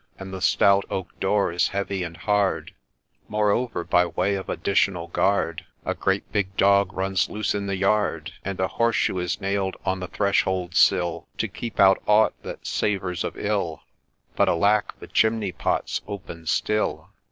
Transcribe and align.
And 0.17 0.33
the 0.33 0.41
stout 0.41 0.83
oak 0.89 1.09
door 1.19 1.51
is 1.51 1.67
heavy 1.77 2.01
and 2.01 2.17
hard; 2.17 2.73
Moreover, 3.27 3.83
by 3.83 4.07
way 4.07 4.33
of 4.33 4.49
additional 4.49 5.09
guard, 5.09 5.63
A 5.85 5.93
great 5.93 6.31
big 6.31 6.57
dog 6.57 6.91
runs 6.91 7.29
loose 7.29 7.53
in 7.53 7.67
the 7.67 7.75
yard, 7.75 8.33
And 8.43 8.59
a 8.59 8.67
horse 8.67 8.95
shoe 8.95 9.19
is 9.19 9.39
nail'd 9.39 9.77
on 9.85 9.99
the 9.99 10.07
threshold 10.07 10.73
sill,— 10.73 11.27
To 11.37 11.47
keep 11.47 11.79
out 11.79 12.01
aught 12.07 12.33
that 12.41 12.65
savours 12.65 13.23
of 13.23 13.37
ill,— 13.37 13.83
But, 14.35 14.49
alack! 14.49 14.99
the 14.99 15.05
chimney 15.05 15.51
pot 15.51 15.87
's 15.87 16.01
open 16.07 16.47
still 16.47 17.11